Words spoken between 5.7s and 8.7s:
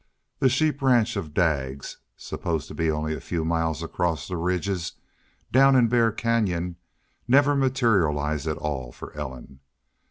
in Bear Canyon, never materialized at